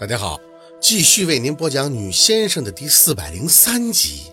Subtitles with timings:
[0.00, 0.40] 大家好，
[0.80, 4.32] 继续为您播讲《女先生》的第四百零三集。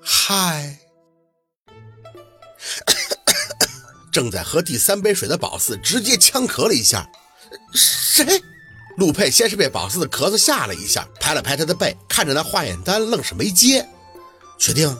[0.00, 0.78] 嗨，
[4.12, 7.10] 正在喝第三杯水的宝四直接呛咳了一下。
[7.74, 8.40] 谁？
[8.98, 13.84] 陆佩先是被宝四的咳嗽吓了一下，拍了拍他的背，看着那化验单，愣是没接。
[14.60, 14.96] 确定？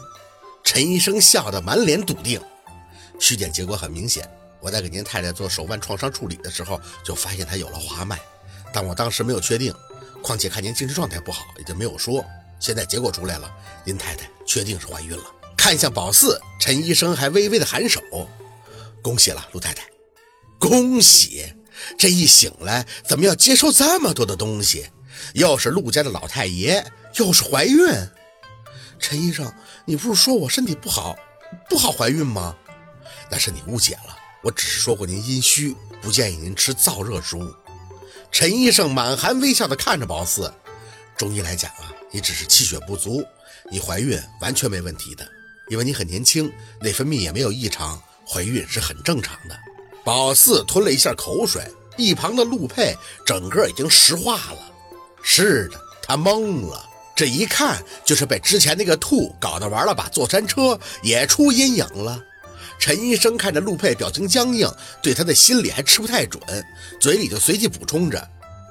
[0.64, 2.40] 陈医生笑得满脸笃定。
[3.20, 8.18] 尸检结果很明显，我在给您太太做手腕创伤处理的时候，就发现她有了滑脉，
[8.72, 9.72] 但我当时没有确定。
[10.22, 12.24] 况且看您精神状态不好，也就没有说。
[12.58, 13.50] 现在结果出来了，
[13.84, 15.24] 您太太确定是怀孕了。
[15.56, 18.00] 看向宝四，陈医生还微微的颔首
[19.02, 19.84] ：“恭喜了，陆太太，
[20.58, 21.54] 恭喜！
[21.98, 24.86] 这一醒来，怎么要接受这么多的东西？
[25.34, 26.84] 又是陆家的老太爷，
[27.16, 27.78] 又是怀孕。
[28.98, 29.50] 陈医生，
[29.86, 31.16] 你不是说我身体不好，
[31.68, 32.56] 不好怀孕吗？
[33.30, 37.50] 那是你误解了，我只是说过您阴虚，不建议您吃燥热之物。”
[38.30, 40.52] 陈医生满含微笑地看着宝四，
[41.16, 43.24] 中医来讲啊，你只是气血不足，
[43.70, 45.26] 你怀孕完全没问题的，
[45.68, 49.58] 因为你很年轻，内分泌也没有异常，怀孕是很正常的。
[50.04, 51.62] 宝四吞了一下口水，
[51.96, 54.72] 一旁的陆佩整个已经石化了。
[55.22, 62.24] 是的，他懵了，这一看就是被之前那个兔搞得玩了把坐山车也出阴影了。
[62.80, 64.66] 陈医生看着陆佩表情僵硬，
[65.02, 66.42] 对他的心理还吃不太准，
[66.98, 68.26] 嘴里就随即补充着：“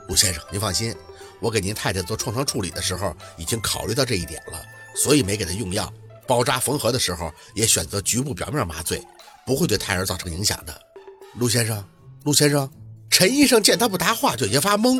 [0.09, 0.93] 陆先生，您放心，
[1.39, 4.59] 我给您太太做创伤处理的时候已经考虑到这一点了，
[4.95, 5.93] 所以没给她用药。
[6.25, 9.01] 包扎缝合的时候也选择局部表面麻醉，
[9.45, 10.81] 不会对胎儿造成影响的。”
[11.37, 11.85] 陆先生，
[12.23, 12.67] 陆先生，
[13.11, 14.99] 陈医生见他不答话，就有些发懵，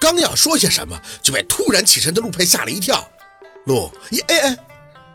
[0.00, 3.06] 刚要说些什么，就被突然起身的陆佩吓了一跳。
[3.66, 3.92] 陆，
[4.28, 4.58] 哎哎。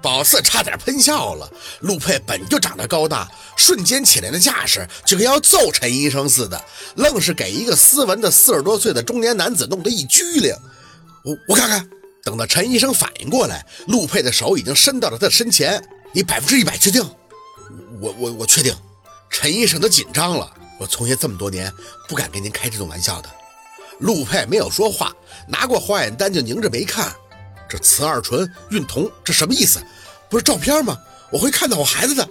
[0.02, 1.50] 宝四差点喷笑了。
[1.82, 6.62] 陆佩本就长得高大，瞬间起来的架势就跟要揍陈医生似的，
[6.96, 10.56] 愣是给一个斯文的四十多岁的中年男子弄得一拘灵。
[11.24, 11.88] 我我看看，
[12.24, 15.84] 等到陈医生反应过来，陆佩的手已经伸到了他的身前。
[16.14, 17.02] 你百分之一百确定？
[18.02, 18.76] 我我我确定。
[19.30, 20.52] 陈医生都紧张了。
[20.78, 21.72] 我从业这么多年，
[22.10, 23.30] 不敢跟您开这种玩笑的。
[24.00, 25.14] 陆佩没有说话，
[25.48, 27.14] 拿过化验单就拧着没看。
[27.72, 29.82] 这雌二醇孕酮，这什么意思？
[30.30, 31.00] 不是照片吗？
[31.32, 32.28] 我会看到我孩子的。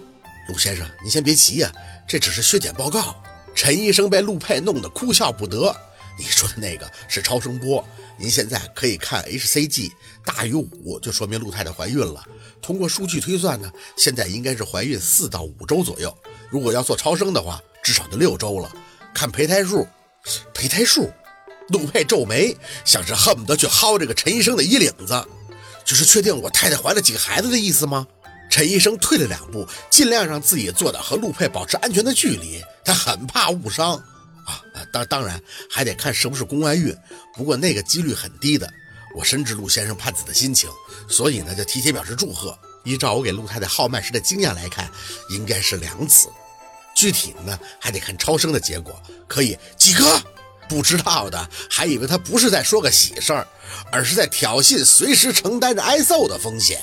[0.50, 1.72] 陆先生，您先别急呀，
[2.06, 3.16] 这只是血检报告。
[3.54, 5.74] 陈医生被陆佩弄得哭笑不得。
[6.18, 7.82] 你说的那个是超声波，
[8.18, 9.90] 您现在可以看 hCG
[10.26, 12.22] 大于五，就说明陆太太怀孕了。
[12.60, 16.14] 通过数据推算呢，现在应该是怀孕四到五周左右。
[16.50, 18.70] 如果要做超声的话，至少就六周了。
[19.14, 19.88] 看胚胎数，
[20.52, 21.10] 胚胎数。
[21.70, 25.24] 陆佩皱眉，像是恨不得去薅这个陈医生的衣领子。
[25.84, 28.06] 就是确定我太太怀了几个孩子的意思吗？
[28.50, 32.60] 陈医生退了两步，尽量让自己坐的和陆佩保持安全的距离。
[32.84, 33.94] 他很怕误伤
[34.44, 34.62] 啊！
[34.92, 36.96] 当当然还得看是不是宫外孕，
[37.34, 38.68] 不过那个几率很低的。
[39.16, 40.68] 我深知陆先生盼子的心情，
[41.08, 42.56] 所以呢就提前表示祝贺。
[42.84, 44.90] 依照我给陆太太号脉时的经验来看，
[45.30, 46.28] 应该是两子。
[46.94, 49.00] 具体呢还得看超声的结果。
[49.28, 50.22] 可以几个？
[50.70, 53.44] 不知道的还以为他不是在说个喜事儿，
[53.90, 56.80] 而是在挑衅随时承担着挨揍的风险。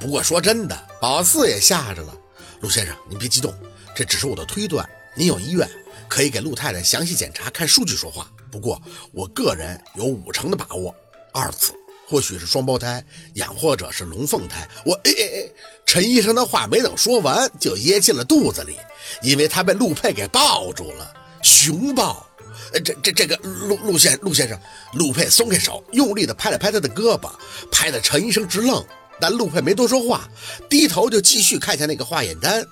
[0.00, 2.12] 不过说真的，宝四也吓着了。
[2.60, 3.54] 陆先生，您别激动，
[3.94, 4.84] 这只是我的推断。
[5.14, 5.70] 您有医院
[6.08, 8.28] 可以给陆太太详细检查，看数据说话。
[8.50, 10.92] 不过我个人有五成的把握，
[11.32, 11.72] 二次
[12.08, 13.04] 或许是双胞胎，
[13.34, 14.68] 养或者是龙凤胎。
[14.84, 15.52] 我哎哎哎，
[15.86, 18.76] 陈医生的话没等说完就噎进了肚子里，
[19.22, 22.26] 因为他被陆佩给抱住了，熊抱。
[22.72, 24.58] 呃这这这个陆陆先陆先生，
[24.94, 27.30] 陆佩松开手，用力的拍了拍他的胳膊，
[27.70, 28.84] 拍的陈医生直愣。
[29.20, 30.28] 但陆佩没多说话，
[30.68, 32.66] 低头就继续看向那个化验单。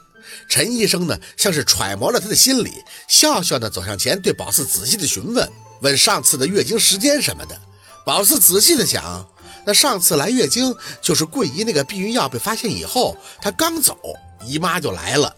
[0.48, 2.72] 陈医生呢，像是揣摩了他的心理，
[3.08, 5.48] 笑笑的走上前，对宝四仔细的询问，
[5.80, 7.56] 问上次的月经时间什么的。
[8.04, 9.28] 宝四仔细的想，
[9.64, 13.96] 那上次来月经就是桂姨那个避孕药被发现以后，她刚走，
[14.44, 15.34] 姨妈就来了。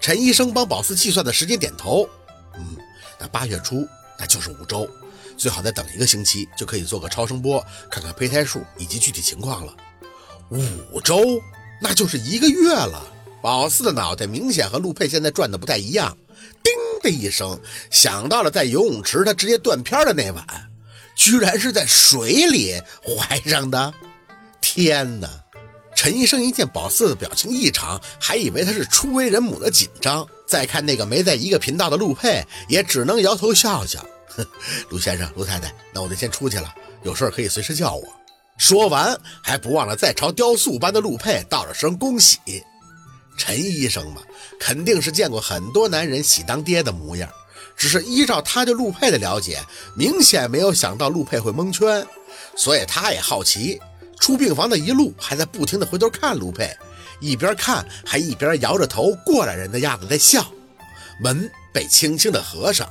[0.00, 2.08] 陈医生帮宝四计算的时间，点头，
[3.24, 3.88] 那八月初。
[4.18, 4.88] 那就是五周，
[5.36, 9.74] 最好再等一个星期，就可以做个超声波，看看胚胎数以及具体情况了。
[10.50, 11.18] 五周，
[11.80, 13.02] 那就是一个月了。
[13.42, 16.16] 宝四的脑袋明显和陆佩现在转的不太一样，
[16.62, 16.72] 叮
[17.02, 17.58] 的一声
[17.90, 20.46] 想到了在游泳池他直接断片的那晚，
[21.16, 23.92] 居然是在水里怀上的。
[24.60, 25.28] 天哪！
[25.96, 30.26] 陈医生一见宝四的表情异常，还以为他是初为人母的紧张。
[30.54, 33.98] 再看那个没在一个频道的陆佩，也只能摇头笑笑。
[34.28, 34.46] 哼，
[34.88, 36.72] 陆先生、陆太太，那我就先出去了，
[37.02, 38.04] 有事可以随时叫我。
[38.56, 42.38] 说完，还不忘了再朝雕塑般的陆佩道了声恭喜。
[43.36, 44.22] 陈医生嘛，
[44.60, 47.28] 肯定是见过很多男人喜当爹的模样，
[47.76, 49.60] 只是依照他对陆佩的了解，
[49.96, 52.06] 明显没有想到陆佩会蒙圈，
[52.54, 53.80] 所以他也好奇。
[54.20, 56.70] 出病房的一路还在不停的回头看陆佩，
[57.20, 60.46] 一边看还一边摇着头，过来人的样子在笑。
[61.20, 62.88] 门被轻轻的合上，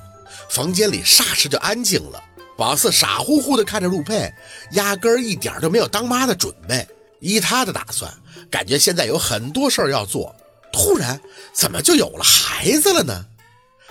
[0.49, 2.23] 房间里霎时就安静了。
[2.57, 4.31] 宝四傻乎乎的看着陆佩，
[4.71, 6.87] 压根儿一点都没有当妈的准备。
[7.19, 8.13] 依他的打算，
[8.51, 10.35] 感觉现在有很多事儿要做。
[10.71, 11.19] 突然，
[11.53, 13.25] 怎么就有了孩子了呢？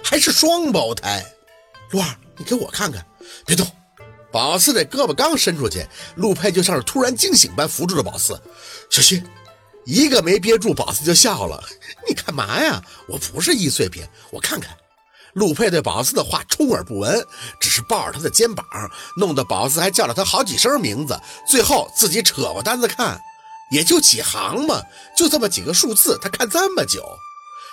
[0.04, 1.24] 还是双胞胎？
[1.90, 2.06] 陆二，
[2.36, 3.04] 你给我看看，
[3.46, 3.66] 别动。
[4.30, 5.86] 宝四这胳膊刚伸出去，
[6.16, 8.40] 陆佩就像是突然惊醒般扶住了宝四，
[8.90, 9.22] 小心！
[9.84, 11.62] 一个没憋住，宝四就笑了。
[12.08, 12.82] 你干嘛呀？
[13.08, 14.76] 我不是易碎品，我看看。
[15.34, 17.26] 陆佩对宝四的话充耳不闻，
[17.58, 18.66] 只是抱着他的肩膀，
[19.16, 21.18] 弄得宝四还叫了他好几声名字。
[21.48, 23.18] 最后自己扯过单子看，
[23.70, 24.82] 也就几行嘛，
[25.16, 27.02] 就这么几个数字，他看这么久，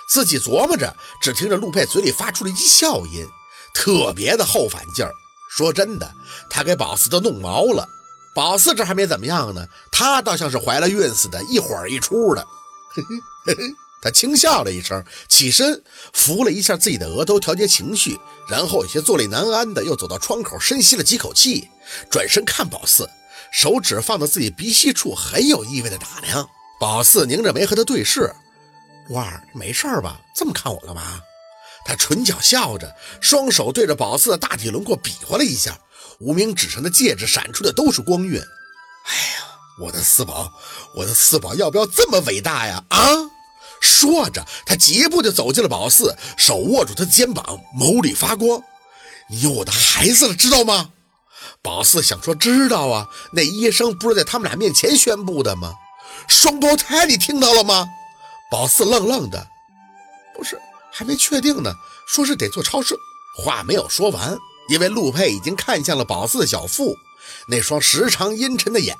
[0.08, 3.28] 自己琢磨着，只听着陆佩嘴里发出了一句笑音，
[3.74, 5.12] 特别的后反劲儿。
[5.54, 6.10] 说真的，
[6.48, 7.86] 他给宝四都弄毛了。
[8.34, 12.46] 宝四这还没怎么样呢，他倒像是怀了孕似的，一会儿一出的。
[12.94, 13.16] 嘿嘿
[13.46, 13.74] 嘿嘿。
[14.02, 15.82] 他轻笑了一声，起身
[16.14, 18.18] 扶了一下自己的额头，调节情绪，
[18.48, 21.68] 然后有些坐立难安的又走到窗口，深吸了几口气，
[22.10, 23.06] 转身看宝四，
[23.52, 26.48] 手指放到自己鼻息处，很有意味的打量。
[26.80, 28.34] 宝四拧着眉和他对视
[29.10, 30.18] ：“婉儿，没事吧？
[30.34, 31.20] 这么看我干嘛？”
[31.84, 35.78] 他唇角笑着，双手对着宝四的大体轮廓比划了一下，
[36.18, 38.40] 无名指上的戒指闪出的都是光晕。
[38.40, 39.44] 哎呀，
[39.82, 40.52] 我的四宝，
[40.94, 42.84] 我的四宝，要不要这么伟大呀？
[42.90, 42.98] 啊！
[43.80, 48.62] 说着，他疾步就走进了宝四，手握住他的肩膀，眸里发光。
[49.30, 50.90] 你有我的孩子了，知道吗？
[51.62, 55.74] 宝四想说知道啊，那医生不是在他们俩面前宣布的吗？
[56.28, 57.88] 双胞胎，你听到了吗？
[58.50, 59.46] 宝四愣愣的，
[60.34, 60.60] 不是，
[60.92, 61.74] 还没确定呢，
[62.06, 62.96] 说是得做超声。
[63.36, 64.36] 话没有说完，
[64.68, 66.96] 因为陆佩已经看向了宝四的小腹，
[67.48, 68.96] 那双时常阴沉的眼，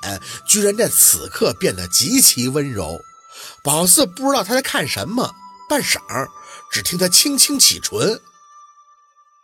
[0.49, 3.01] 居然在此刻变得极其温柔。
[3.63, 5.35] 宝四不知道他在看什么，
[5.69, 6.01] 半晌，
[6.71, 8.21] 只听他轻轻启唇：“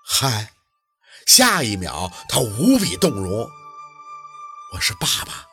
[0.07, 0.53] 嗨。”
[1.27, 3.51] 下一秒，他无比动容
[4.73, 5.45] ：“我是爸爸。”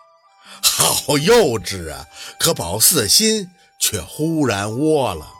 [0.62, 2.06] 好幼稚啊！
[2.40, 3.48] 可宝四的心
[3.81, 5.32] 却忽然窝了。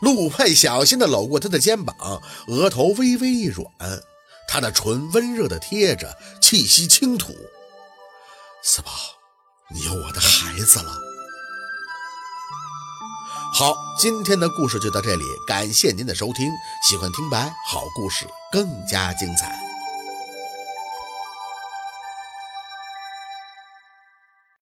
[0.00, 3.66] 陆佩小心地搂过他的肩膀，额头微微一软，
[4.48, 7.34] 他的唇温热地贴着，气息轻吐
[8.64, 8.92] ：“四宝，
[9.74, 10.96] 你有我的孩子了。”
[13.52, 16.50] 好，今天的故事就到这里，感谢您的收听。
[16.88, 19.69] 喜欢听白好故事，更加精彩。